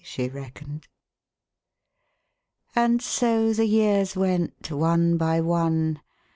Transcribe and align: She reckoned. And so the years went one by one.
She 0.03 0.27
reckoned. 0.29 0.87
And 2.75 3.03
so 3.03 3.53
the 3.53 3.67
years 3.67 4.15
went 4.15 4.71
one 4.71 5.15
by 5.15 5.41
one. 5.41 6.01